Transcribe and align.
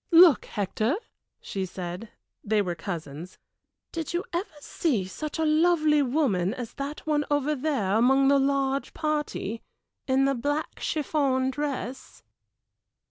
"Look, 0.09 0.45
Hector," 0.45 0.95
she 1.41 1.63
said 1.63 2.09
they 2.43 2.59
were 2.63 2.73
cousins 2.73 3.37
"did 3.91 4.15
you 4.15 4.23
ever 4.33 4.49
see 4.59 5.05
such 5.05 5.37
a 5.37 5.45
lovely 5.45 6.01
woman 6.01 6.55
as 6.55 6.73
that 6.73 7.05
one 7.05 7.23
over 7.29 7.53
there 7.53 7.95
among 7.97 8.27
the 8.27 8.39
large 8.39 8.95
party, 8.95 9.61
in 10.07 10.25
the 10.25 10.33
black 10.33 10.79
chiffon 10.79 11.51
dress?" 11.51 12.23